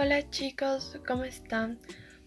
[0.00, 1.76] Hola chicos, ¿cómo están?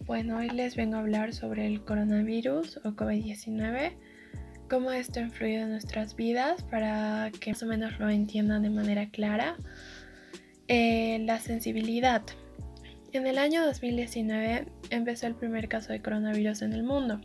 [0.00, 3.94] Bueno, hoy les vengo a hablar sobre el coronavirus o COVID-19,
[4.68, 8.68] cómo esto ha influido en nuestras vidas para que más o menos lo entiendan de
[8.68, 9.56] manera clara.
[10.68, 12.20] Eh, la sensibilidad.
[13.12, 17.22] En el año 2019 empezó el primer caso de coronavirus en el mundo.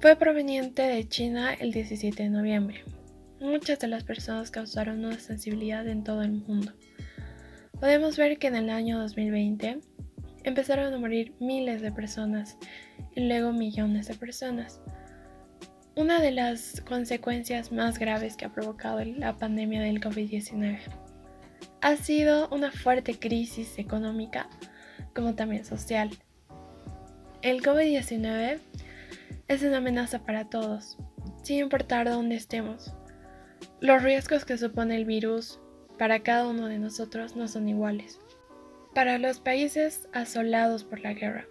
[0.00, 2.84] Fue proveniente de China el 17 de noviembre.
[3.40, 6.74] Muchas de las personas causaron una sensibilidad en todo el mundo.
[7.80, 9.80] Podemos ver que en el año 2020
[10.44, 12.58] empezaron a morir miles de personas
[13.16, 14.82] y luego millones de personas.
[15.96, 20.78] Una de las consecuencias más graves que ha provocado la pandemia del COVID-19
[21.80, 24.50] ha sido una fuerte crisis económica
[25.14, 26.10] como también social.
[27.40, 28.58] El COVID-19
[29.48, 30.98] es una amenaza para todos,
[31.42, 32.92] sin importar dónde estemos.
[33.80, 35.58] Los riesgos que supone el virus
[36.00, 38.18] para cada uno de nosotros no son iguales.
[38.94, 41.46] Para los países asolados por la guerra,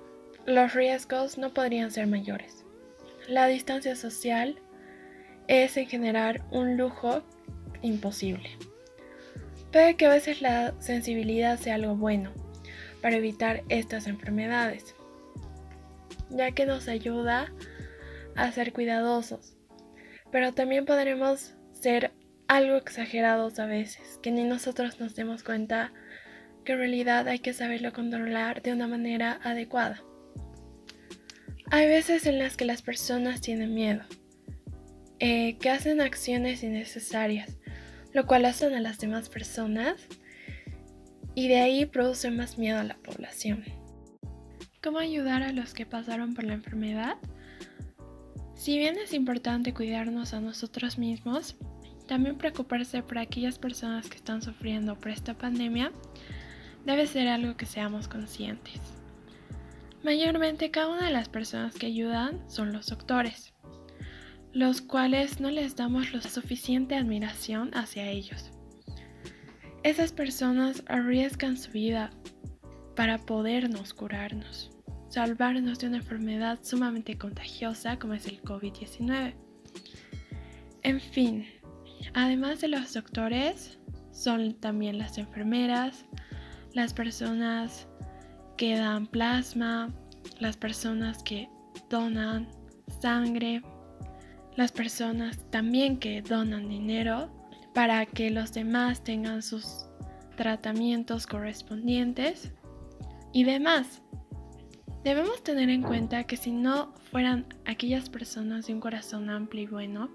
[0.48, 2.66] los riesgos no podrían ser mayores.
[3.28, 4.60] La distancia social
[5.48, 7.22] es en general un lujo
[7.84, 8.58] imposible.
[9.72, 12.32] Puede que a veces la sensibilidad sea algo bueno
[13.04, 14.96] para evitar estas enfermedades,
[16.32, 17.54] ya que nos ayuda
[18.36, 19.56] a ser cuidadosos,
[20.32, 22.14] pero también podremos ser
[22.50, 25.94] algo exagerados a veces, que ni nosotros nos demos cuenta
[26.66, 30.04] que en realidad hay que saberlo controlar de una manera adecuada.
[31.70, 34.02] Hay veces en las que las personas tienen miedo,
[35.20, 37.56] eh, que hacen acciones innecesarias,
[38.14, 40.08] lo cual hacen a las demás personas
[41.36, 43.64] y de ahí produce más miedo a la población.
[44.82, 47.18] ¿Cómo ayudar a los que pasaron por la enfermedad?
[48.56, 51.56] Si bien es importante cuidarnos a nosotros mismos,
[52.10, 55.92] también preocuparse por aquellas personas que están sufriendo por esta pandemia
[56.84, 58.82] debe ser algo que seamos conscientes.
[60.04, 63.54] Mayormente cada una de las personas que ayudan son los doctores,
[64.54, 68.50] los cuales no les damos la suficiente admiración hacia ellos.
[69.84, 72.10] Esas personas arriesgan su vida
[72.96, 74.72] para podernos curarnos,
[75.10, 79.36] salvarnos de una enfermedad sumamente contagiosa como es el COVID-19.
[80.82, 81.46] En fin,
[82.14, 83.80] además de los doctores,
[84.12, 86.06] son también las enfermeras,
[86.74, 87.88] las personas
[88.58, 89.94] que dan plasma,
[90.40, 91.50] las personas que
[91.90, 92.48] donan
[93.02, 93.62] sangre,
[94.56, 97.30] las personas también que donan dinero
[97.74, 99.86] para que los demás tengan sus
[100.36, 102.52] tratamientos correspondientes
[103.32, 104.02] y demás.
[105.04, 109.68] Debemos tener en cuenta que si no fueran aquellas personas de un corazón amplio y
[109.68, 110.10] bueno,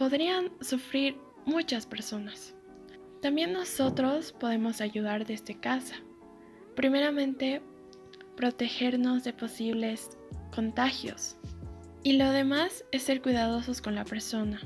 [0.00, 2.54] podrían sufrir muchas personas.
[3.20, 5.96] También nosotros podemos ayudar desde casa.
[6.74, 7.60] Primeramente,
[8.34, 10.16] protegernos de posibles
[10.54, 11.36] contagios.
[12.02, 14.58] Y lo demás es ser cuidadosos con la persona,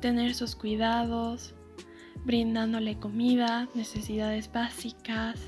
[0.00, 1.54] tener sus cuidados,
[2.24, 5.38] brindándole comida, necesidades básicas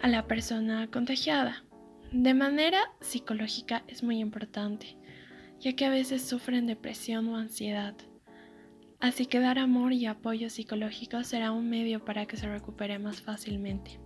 [0.00, 1.64] a la persona contagiada.
[2.12, 4.96] De manera psicológica es muy importante,
[5.60, 7.94] ya que a veces sufren depresión o ansiedad.
[9.00, 13.20] Así que dar amor y apoyo psicológico será un medio para que se recupere más
[13.20, 14.00] fácilmente.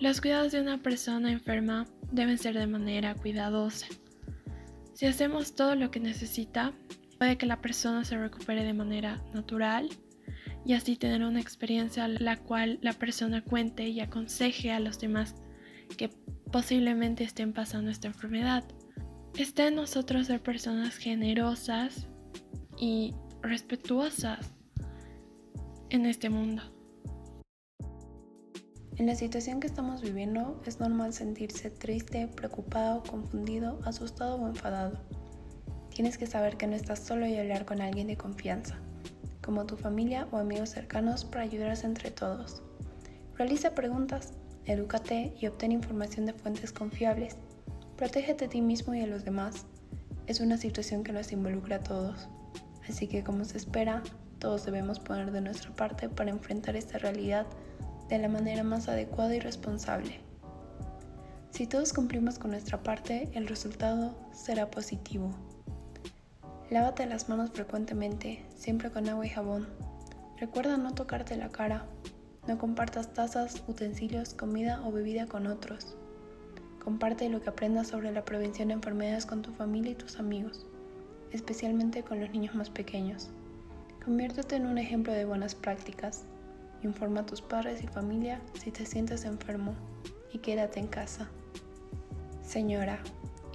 [0.00, 3.86] Los cuidados de una persona enferma deben ser de manera cuidadosa.
[4.92, 6.72] Si hacemos todo lo que necesita,
[7.18, 9.88] puede que la persona se recupere de manera natural
[10.64, 15.34] y así tener una experiencia la cual la persona cuente y aconseje a los demás
[15.96, 16.10] que
[16.50, 18.64] posiblemente estén pasando esta enfermedad.
[19.36, 22.06] Está en nosotros ser personas generosas
[22.78, 24.52] y respetuosas
[25.90, 26.62] en este mundo.
[28.96, 35.00] En la situación que estamos viviendo es normal sentirse triste, preocupado, confundido, asustado o enfadado.
[35.92, 38.78] Tienes que saber que no estás solo y hablar con alguien de confianza,
[39.42, 42.62] como tu familia o amigos cercanos para ayudarse entre todos.
[43.36, 44.34] Realiza preguntas,
[44.64, 47.36] edúcate y obtén información de fuentes confiables.
[47.96, 49.66] Protégete a ti mismo y a los demás.
[50.26, 52.28] Es una situación que nos involucra a todos.
[52.88, 54.02] Así que como se espera,
[54.40, 57.46] todos debemos poner de nuestra parte para enfrentar esta realidad
[58.08, 60.18] de la manera más adecuada y responsable.
[61.50, 65.30] Si todos cumplimos con nuestra parte, el resultado será positivo.
[66.70, 69.68] Lávate las manos frecuentemente, siempre con agua y jabón.
[70.38, 71.86] Recuerda no tocarte la cara.
[72.48, 75.96] No compartas tazas, utensilios, comida o bebida con otros.
[76.84, 80.66] Comparte lo que aprendas sobre la prevención de enfermedades con tu familia y tus amigos
[81.34, 83.28] especialmente con los niños más pequeños.
[84.04, 86.24] Conviértete en un ejemplo de buenas prácticas
[86.82, 89.74] Informa a tus padres y familia si te sientes enfermo
[90.34, 91.30] y quédate en casa.
[92.42, 92.98] Señora,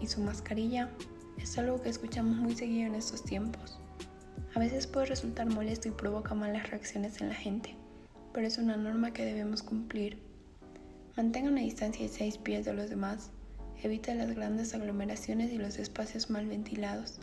[0.02, 0.90] ¿y su mascarilla?
[1.38, 3.80] Es algo que escuchamos muy seguido en estos tiempos.
[4.56, 7.76] A veces puede resultar molesto y provoca malas reacciones en la gente,
[8.34, 10.18] pero es una norma que debemos cumplir.
[11.19, 13.31] Mantenga una distancia de 6 pies de los demás.
[13.83, 17.19] Evite las grandes aglomeraciones y los espacios mal ventilados.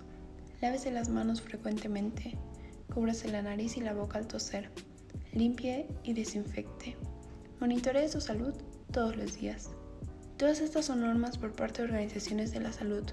[0.60, 2.37] Lávese las manos frecuentemente.
[2.93, 4.69] Cúbrase la nariz y la boca al toser.
[5.32, 6.94] Limpie y desinfecte.
[7.58, 8.52] Monitoree su salud
[8.93, 9.70] todos los días.
[10.37, 13.04] Todas estas son normas por parte de organizaciones de la salud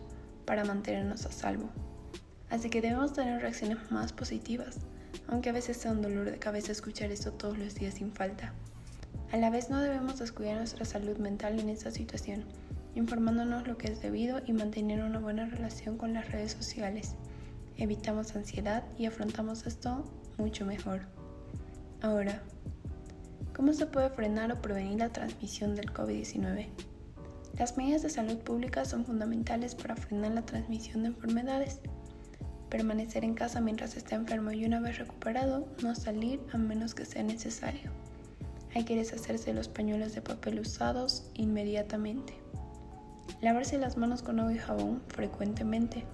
[0.44, 1.70] para mantenernos a salvo.
[2.50, 4.80] Así que debemos tener reacciones más positivas,
[5.28, 8.54] aunque a veces sea un dolor de cabeza escuchar esto todos los días sin falta.
[9.34, 12.46] A la vez no debemos descuidar nuestra salud mental en esta situación,
[12.94, 17.16] informándonos lo que es debido y mantener una buena relación con las redes sociales.
[17.76, 20.04] Evitamos ansiedad y afrontamos esto
[20.38, 21.08] mucho mejor.
[22.04, 22.44] Ahora,
[23.56, 26.68] ¿cómo se puede frenar o prevenir la transmisión del COVID-19?
[27.58, 31.80] Las medidas de salud pública son fundamentales para frenar la transmisión de enfermedades
[32.70, 37.06] permanecer en casa mientras está enfermo y una vez recuperado, no salir a menos que
[37.06, 37.92] sea necesario.
[38.76, 42.34] Hay que deshacerse de los pañuelos de papel usados inmediatamente.
[43.42, 46.06] Lavarse las manos con agua y jabón frecuentemente.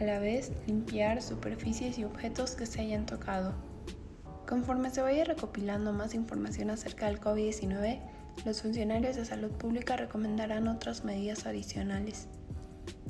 [0.00, 3.54] A la vez, limpiar superficies y objetos que se hayan tocado.
[4.46, 8.00] Conforme se vaya recopilando más información acerca del COVID-19,
[8.44, 12.28] los funcionarios de salud pública recomendarán otras medidas adicionales.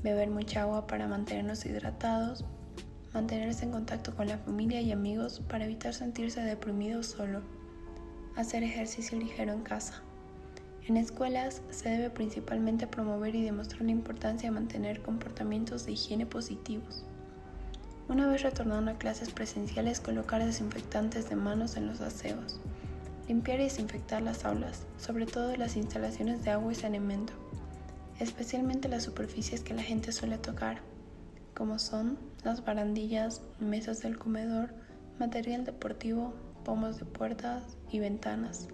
[0.03, 2.45] Beber mucha agua para mantenernos hidratados,
[3.13, 7.43] mantenerse en contacto con la familia y amigos para evitar sentirse deprimido solo,
[8.37, 10.03] hacer ejercicio ligero en casa.
[10.87, 16.27] En escuelas se debe principalmente promover y demostrar la importancia de mantener comportamientos de higiene
[16.27, 17.05] positivos.
[18.09, 22.61] Una vez retornando a clases presenciales, colocar desinfectantes de manos en los aseos.
[23.29, 27.33] Limpiar y desinfectar las aulas, sobre todo las instalaciones de agua y saneamiento,
[28.19, 30.81] especialmente las superficies que la gente suele tocar,
[31.55, 34.75] como son las barandillas, mesas del comedor,
[35.19, 36.35] material deportivo,
[36.65, 38.69] pomos de puertas y ventanas.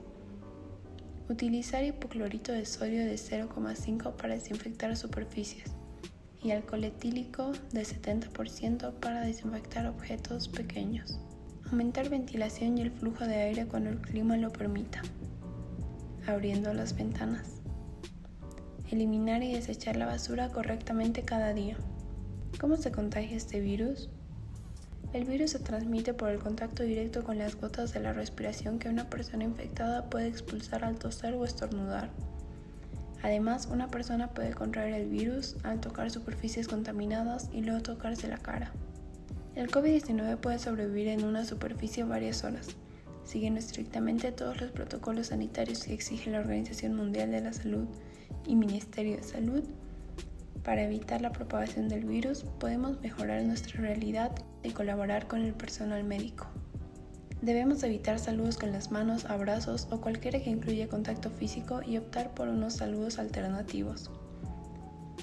[1.28, 5.72] Utilizar hipoclorito de sodio de 0,5 para desinfectar superficies
[6.42, 11.18] y alcohol etílico de 70% para desinfectar objetos pequeños.
[11.66, 15.02] Aumentar ventilación y el flujo de aire cuando el clima lo permita.
[16.26, 17.60] Abriendo las ventanas.
[18.90, 21.76] Eliminar y desechar la basura correctamente cada día.
[22.58, 24.08] ¿Cómo se contagia este virus?
[25.14, 28.90] El virus se transmite por el contacto directo con las gotas de la respiración que
[28.90, 32.10] una persona infectada puede expulsar al toser o estornudar.
[33.22, 38.36] Además, una persona puede contraer el virus al tocar superficies contaminadas y luego tocarse la
[38.36, 38.70] cara.
[39.54, 42.68] El COVID-19 puede sobrevivir en una superficie varias horas,
[43.24, 47.86] siguiendo estrictamente todos los protocolos sanitarios que exige la Organización Mundial de la Salud
[48.46, 49.64] y Ministerio de Salud
[50.68, 54.32] para evitar la propagación del virus, podemos mejorar nuestra realidad
[54.62, 56.46] y colaborar con el personal médico.
[57.42, 62.34] Debemos evitar saludos con las manos, abrazos o cualquiera que incluya contacto físico y optar
[62.34, 64.10] por unos saludos alternativos.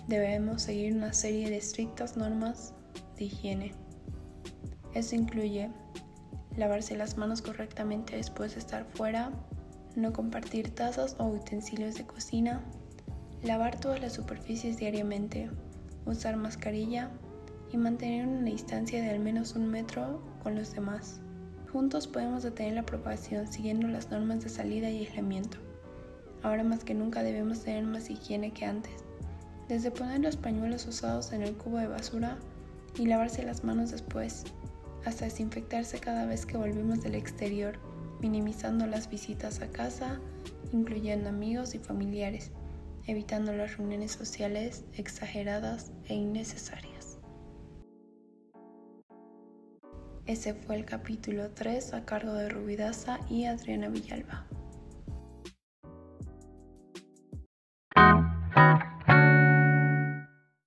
[0.08, 2.74] Debemos seguir una serie de estrictas normas
[3.18, 3.74] de higiene.
[4.94, 5.70] Esto incluye
[6.56, 9.32] lavarse las manos correctamente después de estar fuera,
[9.96, 12.64] no compartir tazas o utensilios de cocina,
[13.46, 15.52] Lavar todas las superficies diariamente,
[16.08, 17.12] usar mascarilla
[17.72, 21.20] y mantener una distancia de al menos un metro con los demás.
[21.72, 25.58] Juntos podemos detener la propagación siguiendo las normas de salida y aislamiento.
[26.44, 28.94] Ahora más que nunca debemos tener más higiene que antes,
[29.68, 32.38] desde poner los pañuelos usados en el cubo de basura
[32.98, 34.44] y lavarse las manos después,
[35.06, 37.80] hasta desinfectarse cada vez que volvemos del exterior,
[38.22, 40.20] minimizando las visitas a casa,
[40.72, 42.52] incluyendo amigos y familiares
[43.08, 46.95] evitando las reuniones sociales exageradas e innecesarias.
[50.28, 54.48] Ese fue el capítulo 3 a cargo de Rubidaza y Adriana Villalba.